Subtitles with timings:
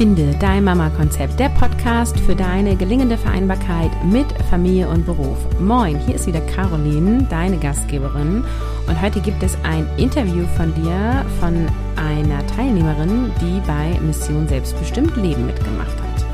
[0.00, 5.36] Finde dein Mama-Konzept, der Podcast für deine gelingende Vereinbarkeit mit Familie und Beruf.
[5.60, 8.42] Moin, hier ist wieder Caroline, deine Gastgeberin.
[8.86, 11.66] Und heute gibt es ein Interview von dir, von
[11.96, 16.24] einer Teilnehmerin, die bei Mission Selbstbestimmt Leben mitgemacht hat.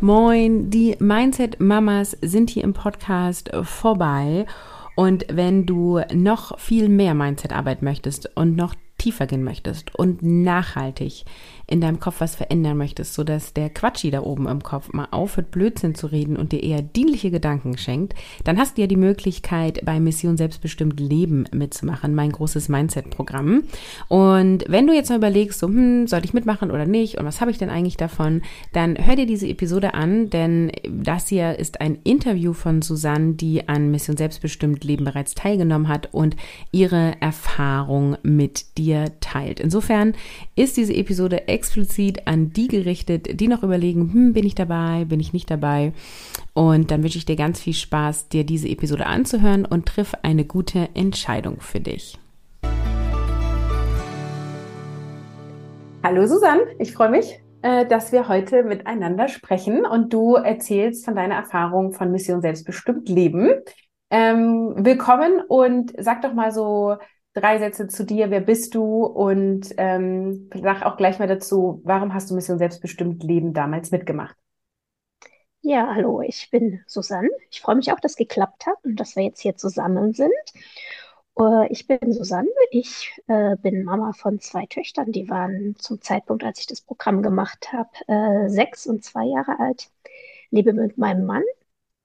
[0.00, 4.46] Moin, die Mindset Mamas sind hier im Podcast vorbei.
[4.94, 11.24] Und wenn du noch viel mehr Mindset-Arbeit möchtest und noch tiefer gehen möchtest und nachhaltig
[11.72, 15.50] in deinem Kopf was verändern möchtest, sodass der Quatschi da oben im Kopf mal aufhört,
[15.50, 18.14] Blödsinn zu reden und dir eher dienliche Gedanken schenkt,
[18.44, 23.64] dann hast du ja die Möglichkeit, bei Mission Selbstbestimmt Leben mitzumachen, mein großes Mindset-Programm.
[24.08, 27.40] Und wenn du jetzt mal überlegst, so, hm, soll ich mitmachen oder nicht und was
[27.40, 28.42] habe ich denn eigentlich davon,
[28.74, 33.66] dann hör dir diese Episode an, denn das hier ist ein Interview von Susanne, die
[33.66, 36.36] an Mission Selbstbestimmt Leben bereits teilgenommen hat und
[36.70, 39.58] ihre Erfahrung mit dir teilt.
[39.58, 40.12] Insofern
[40.54, 45.20] ist diese Episode explizit an die gerichtet, die noch überlegen, hm, bin ich dabei, bin
[45.20, 45.92] ich nicht dabei.
[46.54, 50.44] Und dann wünsche ich dir ganz viel Spaß, dir diese Episode anzuhören und triff eine
[50.44, 52.18] gute Entscheidung für dich.
[56.02, 61.14] Hallo Susanne, ich freue mich, äh, dass wir heute miteinander sprechen und du erzählst von
[61.14, 63.52] deiner Erfahrung von Mission Selbstbestimmt Leben.
[64.10, 66.96] Ähm, willkommen und sag doch mal so
[67.34, 68.30] drei Sätze zu dir.
[68.30, 69.04] Wer bist du?
[69.04, 74.36] Und ähm, sag auch gleich mal dazu, warum hast du Mission Selbstbestimmt Leben damals mitgemacht?
[75.64, 77.30] Ja, hallo, ich bin Susanne.
[77.50, 80.32] Ich freue mich auch, dass es geklappt hat und dass wir jetzt hier zusammen sind.
[81.38, 82.48] Uh, ich bin Susanne.
[82.72, 85.12] Ich äh, bin Mama von zwei Töchtern.
[85.12, 89.58] Die waren zum Zeitpunkt, als ich das Programm gemacht habe, äh, sechs und zwei Jahre
[89.58, 89.90] alt.
[90.50, 91.44] Lebe mit meinem Mann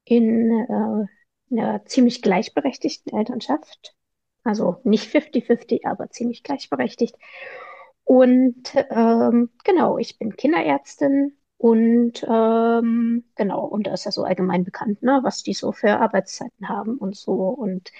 [0.05, 0.51] in
[1.49, 3.96] äh, einer ziemlich gleichberechtigten Elternschaft.
[4.47, 7.15] Also nicht 50-50, aber ziemlich gleichberechtigt.
[8.03, 14.63] Und ähm, genau, ich bin Kinderärztin und ähm, genau, und da ist ja so allgemein
[14.63, 17.33] bekannt, ne, was die so für Arbeitszeiten haben und so.
[17.33, 17.91] Und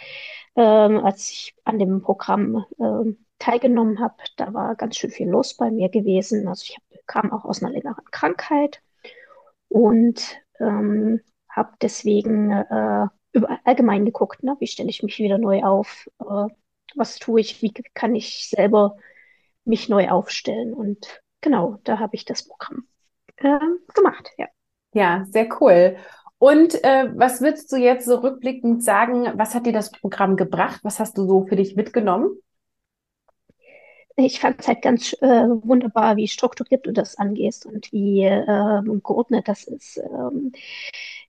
[0.55, 5.55] ähm, als ich an dem Programm ähm, teilgenommen habe, da war ganz schön viel los
[5.55, 6.47] bei mir gewesen.
[6.47, 8.81] Also ich hab, kam auch aus einer längeren Krankheit
[9.69, 14.55] und ähm, habe deswegen äh, über allgemein geguckt, ne?
[14.59, 16.09] Wie stelle ich mich wieder neu auf?
[16.19, 16.47] Äh,
[16.95, 17.61] was tue ich?
[17.61, 18.97] Wie kann ich selber
[19.65, 20.73] mich neu aufstellen?
[20.73, 22.87] Und genau, da habe ich das Programm
[23.37, 23.59] äh,
[23.93, 24.47] gemacht, ja.
[24.93, 25.97] Ja, sehr cool.
[26.39, 30.79] Und äh, was würdest du jetzt so rückblickend sagen, was hat dir das Programm gebracht?
[30.83, 32.29] Was hast du so für dich mitgenommen?
[34.19, 38.81] Ich fand es halt ganz äh, wunderbar, wie strukturiert du das angehst und wie äh,
[39.03, 39.97] geordnet das ist.
[39.97, 40.53] Ähm,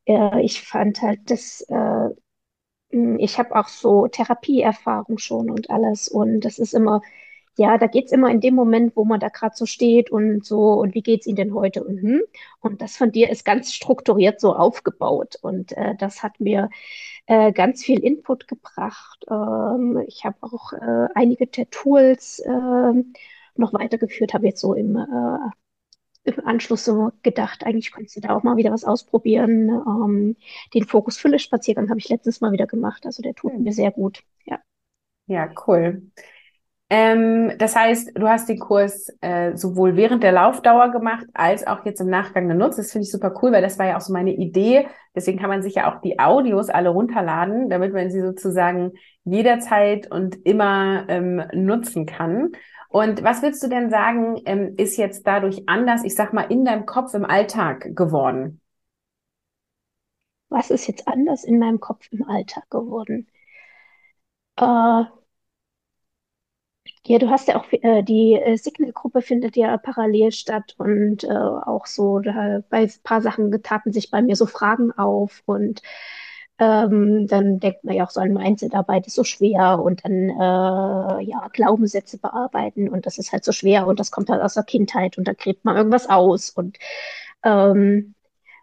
[0.07, 2.09] äh, ich fand halt das, äh,
[2.93, 6.09] hm, ich habe auch so Therapieerfahrung schon und alles.
[6.09, 7.03] Und das ist immer,
[7.59, 10.75] ja, da geht's immer in dem Moment, wo man da gerade so steht und so,
[10.75, 11.85] und wie geht's Ihnen denn heute?
[11.85, 12.23] Und, hm,
[12.61, 15.37] und das von dir ist ganz strukturiert so aufgebaut.
[15.43, 16.71] Und äh, das hat mir
[17.29, 19.25] äh, ganz viel Input gebracht.
[19.31, 22.93] Ähm, ich habe auch äh, einige der Tools äh,
[23.57, 25.51] noch weitergeführt, habe jetzt so im äh,
[26.25, 29.69] im Anschluss so gedacht, eigentlich könntest du da auch mal wieder was ausprobieren.
[29.69, 30.37] Ähm,
[30.75, 33.07] den Fokus-Fülle-Spaziergang habe ich letztens mal wieder gemacht.
[33.07, 33.63] Also der tut hm.
[33.63, 34.23] mir sehr gut.
[34.45, 34.59] Ja,
[35.27, 36.03] ja cool.
[36.91, 41.85] Ähm, das heißt, du hast den Kurs äh, sowohl während der Laufdauer gemacht als auch
[41.85, 42.79] jetzt im Nachgang genutzt.
[42.79, 44.87] Das finde ich super cool, weil das war ja auch so meine Idee.
[45.15, 48.93] Deswegen kann man sich ja auch die Audios alle runterladen, damit man sie sozusagen
[49.25, 52.53] jederzeit und immer ähm, nutzen kann.
[52.89, 56.65] Und was würdest du denn sagen, ähm, ist jetzt dadurch anders, ich sag mal, in
[56.65, 58.63] deinem Kopf im Alltag geworden?
[60.51, 63.29] Was ist jetzt anders in meinem Kopf im Alltag geworden?
[64.57, 65.05] Äh,
[67.09, 71.29] ja, du hast ja auch äh, die äh, Signal-Gruppe findet ja parallel statt und äh,
[71.29, 75.83] auch so, da, bei ein paar Sachen taten sich bei mir so Fragen auf und
[76.59, 81.23] ähm, dann denkt man ja auch so an Mindset-Arbeit ist so schwer und dann äh,
[81.25, 84.65] ja Glaubenssätze bearbeiten und das ist halt so schwer und das kommt halt aus der
[84.65, 86.79] Kindheit und da gräbt man irgendwas aus und
[87.45, 88.15] ähm,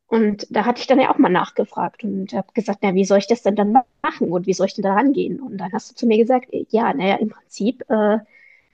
[0.08, 3.18] und da hatte ich dann ja auch mal nachgefragt und habe gesagt, na, wie soll
[3.20, 5.40] ich das denn dann machen und wie soll ich denn da rangehen?
[5.42, 8.20] Und dann hast du zu mir gesagt, ja, naja, im Prinzip äh,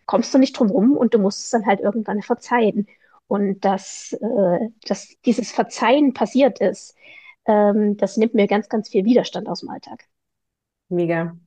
[0.05, 2.87] kommst du nicht drum rum und du musst es dann halt irgendwann verzeihen.
[3.27, 6.95] Und dass, äh, dass dieses Verzeihen passiert ist,
[7.45, 10.05] ähm, das nimmt mir ganz, ganz viel Widerstand aus dem Alltag.
[10.89, 11.37] Mega.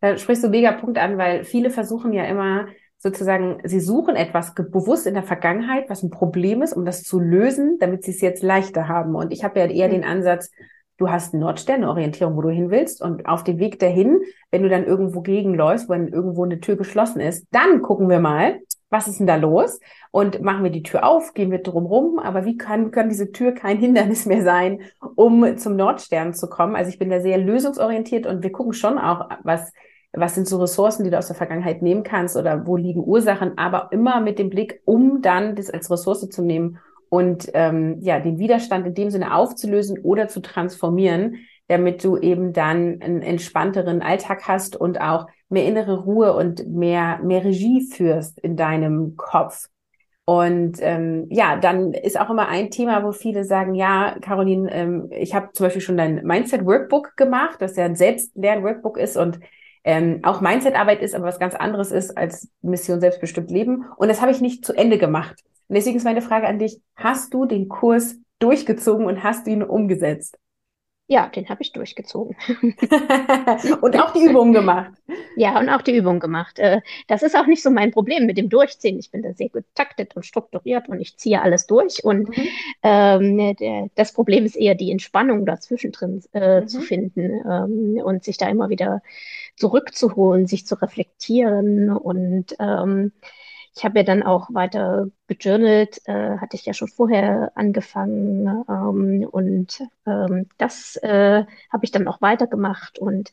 [0.00, 2.68] Da sprichst du mega Punkt an, weil viele versuchen ja immer
[2.98, 7.20] sozusagen, sie suchen etwas bewusst in der Vergangenheit, was ein Problem ist, um das zu
[7.20, 9.14] lösen, damit sie es jetzt leichter haben.
[9.14, 9.92] Und ich habe ja eher mhm.
[9.92, 10.50] den Ansatz,
[10.98, 11.46] du hast eine
[11.88, 13.00] Orientierung, wo du hin willst.
[13.00, 17.20] Und auf dem Weg dahin, wenn du dann irgendwo gegenläufst, wenn irgendwo eine Tür geschlossen
[17.20, 18.58] ist, dann gucken wir mal,
[18.90, 19.80] was ist denn da los?
[20.10, 23.32] Und machen wir die Tür auf, gehen wir drum rum, aber wie kann, kann diese
[23.32, 24.80] Tür kein Hindernis mehr sein,
[25.14, 26.74] um zum Nordstern zu kommen?
[26.74, 29.72] Also ich bin da sehr lösungsorientiert und wir gucken schon auch, was,
[30.12, 33.58] was sind so Ressourcen, die du aus der Vergangenheit nehmen kannst oder wo liegen Ursachen,
[33.58, 36.78] aber immer mit dem Blick, um dann das als Ressource zu nehmen
[37.10, 41.36] und ähm, ja, den Widerstand in dem Sinne aufzulösen oder zu transformieren,
[41.68, 47.18] damit du eben dann einen entspannteren Alltag hast und auch mehr innere Ruhe und mehr,
[47.22, 49.68] mehr Regie führst in deinem Kopf.
[50.24, 55.08] Und ähm, ja, dann ist auch immer ein Thema, wo viele sagen, ja, Caroline, ähm,
[55.10, 59.40] ich habe zum Beispiel schon dein Mindset-Workbook gemacht, das ja ein Selbstlern-Workbook ist und
[59.84, 63.86] ähm, auch Mindset-Arbeit ist, aber was ganz anderes ist als Mission Selbstbestimmt Leben.
[63.96, 65.42] Und das habe ich nicht zu Ende gemacht.
[65.68, 69.50] Und deswegen ist meine Frage an dich, hast du den Kurs durchgezogen und hast du
[69.50, 70.38] ihn umgesetzt?
[71.10, 72.36] Ja, den habe ich durchgezogen.
[73.80, 74.92] und auch die Übungen gemacht.
[75.36, 76.58] Ja, und auch die Übungen gemacht.
[76.58, 78.98] Äh, das ist auch nicht so mein Problem mit dem Durchziehen.
[78.98, 82.02] Ich bin da sehr getaktet und strukturiert und ich ziehe alles durch.
[82.02, 82.48] Und mhm.
[82.82, 86.66] ähm, das Problem ist eher die Entspannung dazwischen drin äh, mhm.
[86.66, 89.00] zu finden ähm, und sich da immer wieder
[89.56, 93.12] zurückzuholen, sich zu reflektieren und ähm,
[93.78, 99.28] ich habe ja dann auch weiter gejournalt, äh, hatte ich ja schon vorher angefangen ähm,
[99.30, 103.32] und ähm, das äh, habe ich dann auch weitergemacht und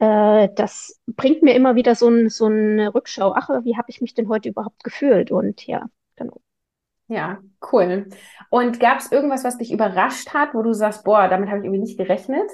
[0.00, 3.32] äh, das bringt mir immer wieder so, ein, so eine Rückschau.
[3.36, 5.30] Ach, wie habe ich mich denn heute überhaupt gefühlt?
[5.30, 6.40] Und ja, genau.
[7.06, 7.38] Ja,
[7.72, 8.08] cool.
[8.50, 11.64] Und gab es irgendwas, was dich überrascht hat, wo du sagst, boah, damit habe ich
[11.64, 12.50] irgendwie nicht gerechnet?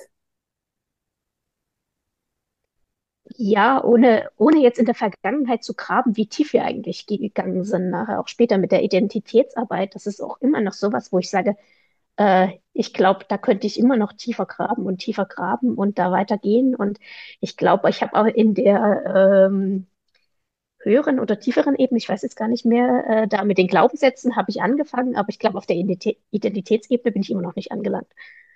[3.34, 7.90] Ja, ohne, ohne jetzt in der Vergangenheit zu graben, wie tief wir eigentlich gegangen sind,
[7.90, 11.56] nachher auch später mit der Identitätsarbeit, das ist auch immer noch sowas, wo ich sage,
[12.17, 16.12] äh, ich glaube, da könnte ich immer noch tiefer graben und tiefer graben und da
[16.12, 16.75] weitergehen.
[16.75, 16.99] Und
[17.40, 19.87] ich glaube, ich habe auch in der ähm,
[20.81, 24.37] höheren oder tieferen Ebene, ich weiß jetzt gar nicht mehr, äh, da mit den Glaubenssätzen
[24.37, 28.08] habe ich angefangen, aber ich glaube, auf der Identitätsebene bin ich immer noch nicht angelangt.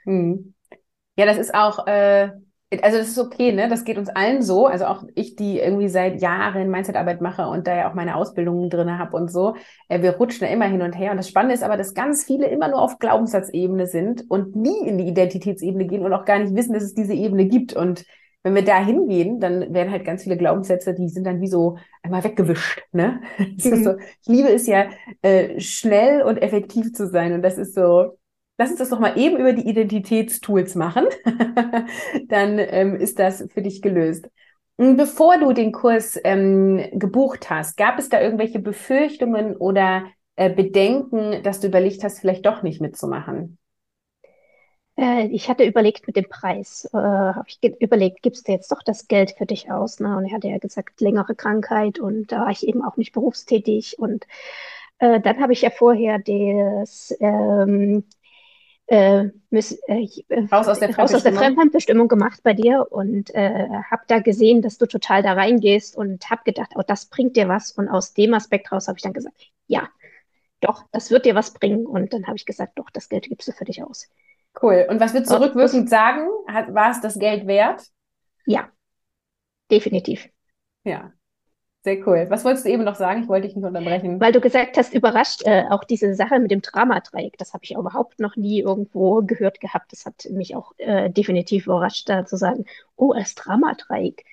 [0.04, 0.54] Hm.
[1.16, 1.86] Ja, das ist auch.
[1.86, 2.30] Äh
[2.82, 3.68] also das ist okay, ne?
[3.68, 4.66] Das geht uns allen so.
[4.66, 8.70] Also auch ich, die irgendwie seit Jahren Mindset-Arbeit mache und da ja auch meine Ausbildungen
[8.70, 9.56] drin habe und so.
[9.88, 11.10] Äh, wir rutschen da immer hin und her.
[11.10, 14.86] Und das Spannende ist aber, dass ganz viele immer nur auf Glaubenssatzebene sind und nie
[14.86, 17.74] in die Identitätsebene gehen und auch gar nicht wissen, dass es diese Ebene gibt.
[17.74, 18.04] Und
[18.44, 21.76] wenn wir da hingehen, dann werden halt ganz viele Glaubenssätze, die sind dann wie so
[22.02, 22.82] einmal weggewischt.
[22.92, 23.20] Ne?
[23.38, 23.84] Mhm.
[23.84, 24.88] So, ich liebe es ja,
[25.22, 27.32] äh, schnell und effektiv zu sein.
[27.32, 28.16] Und das ist so,
[28.60, 31.06] Lass uns das doch mal eben über die Identitätstools machen.
[32.28, 34.28] Dann ähm, ist das für dich gelöst.
[34.76, 40.04] Bevor du den Kurs ähm, gebucht hast, gab es da irgendwelche Befürchtungen oder
[40.36, 43.56] äh, Bedenken, dass du überlegt hast, vielleicht doch nicht mitzumachen?
[44.98, 48.82] Äh, ich hatte überlegt mit dem Preis, äh, habe ich überlegt, gibst du jetzt doch
[48.82, 50.00] das Geld für dich aus?
[50.00, 50.14] Ne?
[50.18, 53.98] Und er hatte ja gesagt, längere Krankheit und da war ich eben auch nicht berufstätig.
[53.98, 54.26] Und
[54.98, 58.04] äh, dann habe ich ja vorher das ähm,
[58.90, 63.32] äh, müß, äh, äh, raus aus der, raus aus der Fremdbestimmung gemacht bei dir und
[63.36, 67.36] äh, habe da gesehen, dass du total da reingehst und habe gedacht, oh, das bringt
[67.36, 67.70] dir was.
[67.70, 69.36] Und aus dem Aspekt raus habe ich dann gesagt,
[69.68, 69.88] ja,
[70.58, 71.86] doch, das wird dir was bringen.
[71.86, 74.08] Und dann habe ich gesagt, doch, das Geld gibst du für dich aus.
[74.60, 74.84] Cool.
[74.90, 76.26] Und was würdest du rückwirkend sagen?
[76.48, 77.84] war es das Geld wert?
[78.44, 78.70] Ja,
[79.70, 80.28] definitiv.
[80.82, 81.12] Ja,
[81.82, 82.26] sehr cool.
[82.28, 83.22] Was wolltest du eben noch sagen?
[83.22, 84.20] Ich wollte dich nicht unterbrechen.
[84.20, 87.72] Weil du gesagt hast, überrascht, äh, auch diese Sache mit dem Dramadreieck, das habe ich
[87.72, 89.92] überhaupt noch nie irgendwo gehört gehabt.
[89.92, 94.24] Das hat mich auch äh, definitiv überrascht, da zu sagen, oh, das Dramadreieck,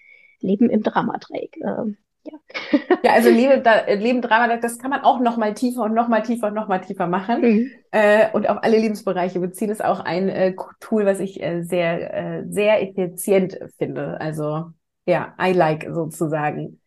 [0.42, 1.58] Leben im Dramadreieck.
[1.64, 2.38] Ähm, ja.
[3.04, 6.10] ja, also Leben, da, Leben Dramadreieck, das kann man auch noch mal tiefer und noch
[6.10, 7.42] mal tiefer und noch mal tiefer machen.
[7.42, 7.72] Mhm.
[7.92, 12.14] Äh, und auf alle Lebensbereiche beziehen ist auch ein äh, Tool, was ich äh, sehr,
[12.14, 14.20] äh, sehr effizient finde.
[14.20, 14.66] Also
[15.06, 16.82] ja, I like sozusagen.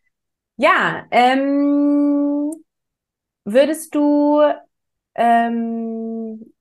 [0.61, 2.51] Ja, ähm,
[3.45, 4.41] würdest du,
[5.15, 6.53] ähm,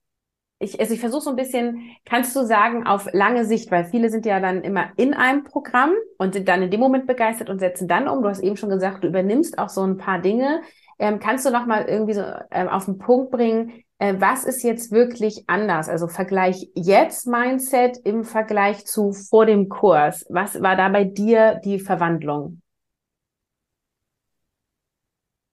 [0.59, 4.11] ich, also ich versuche so ein bisschen, kannst du sagen, auf lange Sicht, weil viele
[4.11, 7.61] sind ja dann immer in einem Programm und sind dann in dem Moment begeistert und
[7.61, 8.23] setzen dann um.
[8.23, 10.63] Du hast eben schon gesagt, du übernimmst auch so ein paar Dinge.
[10.99, 14.63] Ähm, kannst du noch mal irgendwie so ähm, auf den Punkt bringen, äh, was ist
[14.65, 15.89] jetzt wirklich anders?
[15.91, 20.27] Also Vergleich jetzt Mindset im Vergleich zu vor dem Kurs.
[20.31, 22.63] Was war da bei dir die Verwandlung?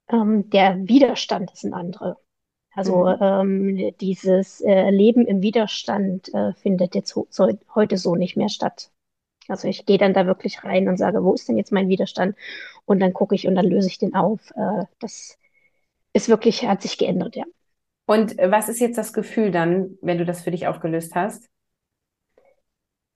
[0.10, 2.18] Ähm, der Widerstand ist ein anderer.
[2.74, 3.18] Also mhm.
[3.22, 8.50] ähm, dieses äh, Leben im Widerstand äh, findet jetzt so, so, heute so nicht mehr
[8.50, 8.92] statt.
[9.48, 12.36] Also ich gehe dann da wirklich rein und sage, wo ist denn jetzt mein Widerstand?
[12.86, 14.52] Und dann gucke ich und dann löse ich den auf.
[14.52, 15.40] Äh, das
[16.14, 17.46] ist wirklich, hat sich geändert, ja.
[18.06, 21.46] Und was ist jetzt das Gefühl dann, wenn du das für dich aufgelöst hast?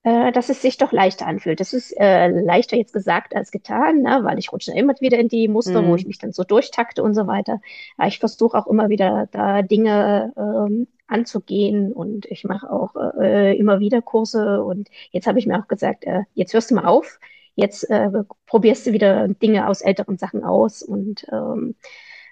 [0.04, 1.60] Äh, dass es sich doch leichter anfühlt.
[1.60, 4.20] Das ist äh, leichter jetzt gesagt als getan, ne?
[4.22, 5.88] weil ich rutsche immer wieder in die Muster, mhm.
[5.88, 7.60] wo ich mich dann so durchtakte und so weiter.
[7.96, 13.56] Aber ich versuche auch immer wieder da Dinge ähm, anzugehen und ich mache auch äh,
[13.56, 16.86] immer wieder Kurse und jetzt habe ich mir auch gesagt, äh, jetzt hörst du mal
[16.86, 17.20] auf,
[17.54, 18.10] jetzt äh,
[18.46, 21.76] probierst du wieder Dinge aus älteren Sachen aus und ähm,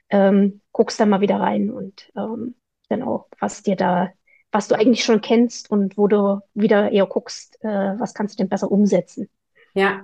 [0.09, 2.55] ähm, guckst da mal wieder rein und ähm,
[2.89, 4.11] genau, was dir da
[4.53, 8.43] was du eigentlich schon kennst und wo du wieder eher guckst, äh, was kannst du
[8.43, 9.29] denn besser umsetzen.
[9.75, 10.03] Ja.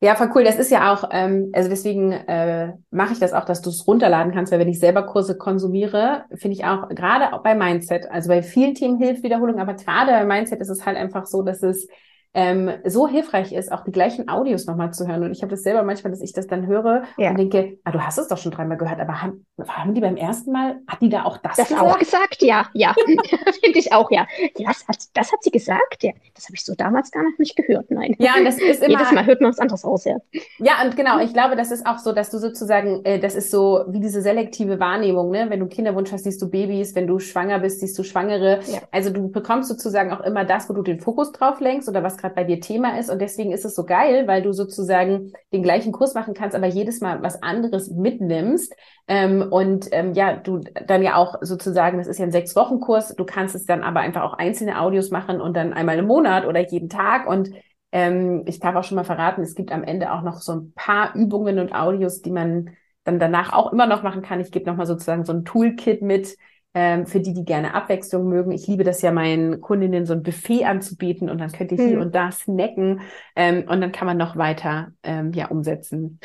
[0.00, 0.44] Ja, voll cool.
[0.44, 3.86] Das ist ja auch, ähm, also deswegen äh, mache ich das auch, dass du es
[3.86, 8.10] runterladen kannst, weil wenn ich selber Kurse konsumiere, finde ich auch, gerade auch bei Mindset,
[8.10, 11.42] also bei vielen Themen hilft Wiederholung, aber gerade bei Mindset ist es halt einfach so,
[11.42, 11.88] dass es
[12.36, 15.22] ähm, so hilfreich ist, auch die gleichen Audios nochmal zu hören.
[15.22, 17.30] Und ich habe das selber manchmal, dass ich das dann höre ja.
[17.30, 20.16] und denke, ah, du hast es doch schon dreimal gehört, aber haben, haben die beim
[20.16, 21.82] ersten Mal, hat die da auch das, das gesagt?
[21.82, 22.42] auch gesagt?
[22.42, 22.94] Ja, ja.
[23.64, 24.26] Finde ich auch, ja.
[24.54, 26.12] Das hat, das hat sie gesagt, ja.
[26.34, 28.14] Das habe ich so damals gar noch nicht gehört, nein.
[28.18, 28.98] Ja, und das ist immer.
[28.98, 30.16] Jedes Mal hört man was anderes aus, ja.
[30.58, 33.50] Ja, und genau, ich glaube, das ist auch so, dass du sozusagen, äh, das ist
[33.50, 35.46] so wie diese selektive Wahrnehmung, ne?
[35.48, 38.60] Wenn du Kinderwunsch hast, siehst du Babys, wenn du schwanger bist, siehst du Schwangere.
[38.66, 38.80] Ja.
[38.90, 42.18] Also du bekommst sozusagen auch immer das, wo du den Fokus drauf lenkst oder was
[42.18, 45.32] gerade bei dir Thema ist ist und deswegen ist es so geil, weil du sozusagen
[45.52, 48.74] den gleichen Kurs machen kannst, aber jedes Mal was anderes mitnimmst.
[49.08, 53.24] Ähm, und ähm, ja, du dann ja auch sozusagen, das ist ja ein Sechs-Wochen-Kurs, du
[53.24, 56.60] kannst es dann aber einfach auch einzelne Audios machen und dann einmal im Monat oder
[56.68, 57.50] jeden Tag und
[57.92, 60.72] ähm, ich darf auch schon mal verraten, es gibt am Ende auch noch so ein
[60.74, 62.70] paar Übungen und Audios, die man
[63.04, 64.40] dann danach auch immer noch machen kann.
[64.40, 66.36] Ich gebe nochmal sozusagen so ein Toolkit mit,
[66.78, 68.52] ähm, für die, die gerne Abwechslung mögen.
[68.52, 71.96] Ich liebe das ja, meinen Kundinnen so ein Buffet anzubieten und dann könnt ihr hier
[71.96, 72.02] hm.
[72.02, 73.00] und da snacken
[73.34, 76.20] ähm, und dann kann man noch weiter ähm, ja umsetzen.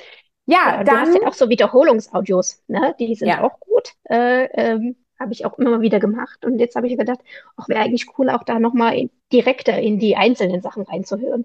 [0.46, 0.96] Ja, ja dann.
[0.96, 2.94] Du hast ja auch so Wiederholungsaudios, ne?
[3.00, 3.42] Die sind ja.
[3.46, 3.94] auch gut.
[4.10, 6.46] Äh, ähm, habe ich auch immer mal wieder gemacht.
[6.46, 7.20] Und jetzt habe ich gedacht,
[7.56, 11.44] auch wäre eigentlich cool, auch da nochmal direkter in die einzelnen Sachen reinzuhören.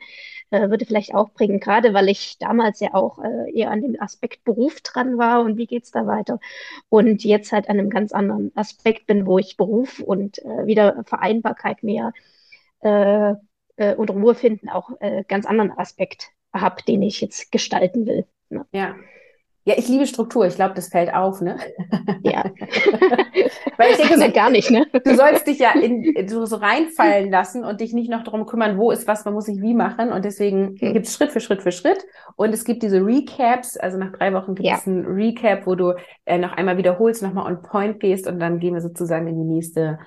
[0.50, 4.00] Äh, würde vielleicht auch bringen, gerade weil ich damals ja auch äh, eher an dem
[4.00, 6.38] Aspekt Beruf dran war und wie geht es da weiter.
[6.88, 11.02] Und jetzt halt an einem ganz anderen Aspekt bin, wo ich Beruf und äh, wieder
[11.04, 12.12] Vereinbarkeit mehr
[12.80, 13.34] äh,
[13.76, 18.26] äh, und Ruhe finden auch äh, ganz anderen Aspekt habe, den ich jetzt gestalten will.
[18.48, 18.66] Ne?
[18.72, 18.94] Ja.
[19.66, 20.46] Ja, ich liebe Struktur.
[20.46, 21.56] Ich glaube, das fällt auf, ne?
[22.22, 22.44] Ja.
[23.76, 24.86] Weil ich denke so, gar nicht, ne?
[25.04, 28.78] Du sollst dich ja in, so, so reinfallen lassen und dich nicht noch darum kümmern,
[28.78, 30.12] wo ist was, man muss sich wie machen.
[30.12, 30.92] Und deswegen hm.
[30.92, 31.98] gibt es Schritt für Schritt für Schritt.
[32.36, 33.76] Und es gibt diese Recaps.
[33.76, 34.92] Also nach drei Wochen gibt es ja.
[34.92, 35.94] ein Recap, wo du
[36.26, 39.54] äh, noch einmal wiederholst, nochmal on point gehst und dann gehen wir sozusagen in die
[39.54, 39.98] nächste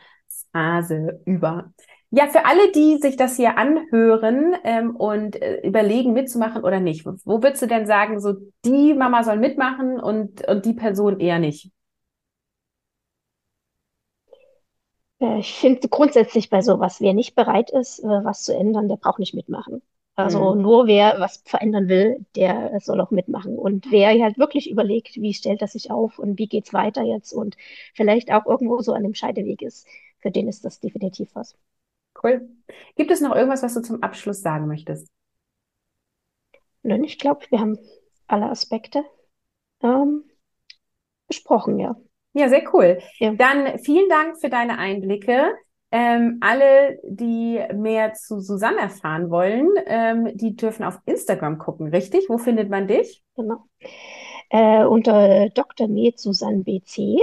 [0.54, 1.74] Phase über.
[2.12, 7.06] Ja, für alle, die sich das hier anhören ähm, und äh, überlegen, mitzumachen oder nicht,
[7.06, 8.34] wo würdest du denn sagen, so
[8.66, 11.72] die Mama soll mitmachen und, und die Person eher nicht?
[15.20, 18.98] Äh, ich finde grundsätzlich bei sowas, wer nicht bereit ist, äh, was zu ändern, der
[18.98, 19.82] braucht nicht mitmachen.
[20.16, 20.62] Also mhm.
[20.62, 23.58] nur wer was verändern will, der soll auch mitmachen.
[23.58, 27.32] Und wer halt wirklich überlegt, wie stellt er sich auf und wie geht's weiter jetzt
[27.34, 27.56] und
[27.94, 29.88] vielleicht auch irgendwo so an dem Scheideweg ist,
[30.20, 31.56] für den ist das definitiv was.
[32.22, 32.50] Cool.
[32.96, 35.10] Gibt es noch irgendwas, was du zum Abschluss sagen möchtest?
[36.84, 37.78] Nein, ich glaube, wir haben
[38.28, 39.04] alle Aspekte
[39.82, 40.24] ähm,
[41.28, 41.96] besprochen, ja.
[42.34, 43.00] Ja, sehr cool.
[43.20, 43.34] Ja.
[43.34, 45.52] Dann vielen Dank für deine Einblicke.
[45.92, 52.30] Ähm, alle, die mehr zu Susanne erfahren wollen, ähm, die dürfen auf Instagram gucken, richtig?
[52.30, 53.24] Wo findet man dich?
[53.36, 53.64] Genau.
[54.50, 55.88] Äh, unter Dr.
[55.88, 57.20] Med Susanne BC.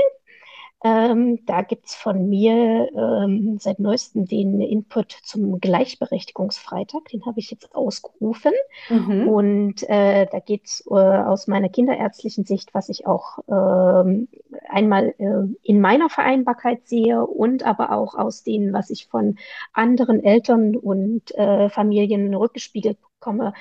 [0.86, 7.06] Ähm, da gibt es von mir ähm, seit neuestem den Input zum Gleichberechtigungsfreitag.
[7.06, 8.52] Den habe ich jetzt ausgerufen.
[8.88, 9.28] Mhm.
[9.28, 14.28] Und äh, da geht es äh, aus meiner kinderärztlichen Sicht, was ich auch ähm,
[14.68, 19.38] einmal äh, in meiner Vereinbarkeit sehe und aber auch aus dem, was ich von
[19.72, 23.54] anderen Eltern und äh, Familien rückgespiegelt bekomme.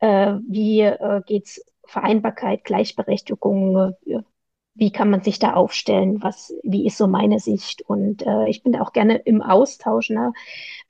[0.00, 3.94] Äh, wie äh, geht es Vereinbarkeit, Gleichberechtigung,
[4.74, 7.82] wie kann man sich da aufstellen, was, wie ist so meine Sicht.
[7.82, 10.32] Und äh, ich bin da auch gerne im Austausch, ne?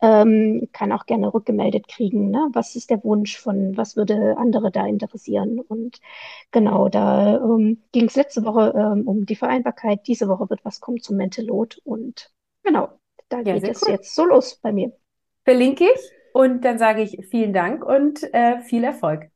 [0.00, 2.48] ähm, kann auch gerne rückgemeldet kriegen, ne?
[2.52, 5.58] was ist der Wunsch von, was würde andere da interessieren.
[5.58, 5.98] Und
[6.52, 10.80] genau, da ähm, ging es letzte Woche ähm, um die Vereinbarkeit, diese Woche wird was
[10.80, 12.30] kommen zum Mentalot und
[12.62, 12.88] genau,
[13.28, 13.92] da ja, geht es cool.
[13.92, 14.92] jetzt so los bei mir.
[15.44, 19.31] Verlinke ich und dann sage ich vielen Dank und äh, viel Erfolg.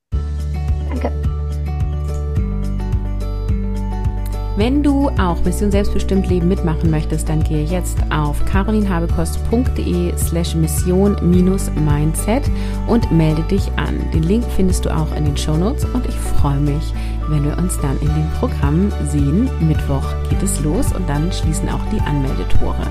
[4.57, 12.43] Wenn du auch Mission Selbstbestimmt Leben mitmachen möchtest, dann gehe jetzt auf carolinhabekost.de slash mission-mindset
[12.87, 14.01] und melde dich an.
[14.15, 16.95] Den Link findest du auch in den Shownotes und ich freue mich,
[17.29, 19.51] wenn wir uns dann in den Programmen sehen.
[19.61, 22.87] Mittwoch geht es los und dann schließen auch die Anmeldetore.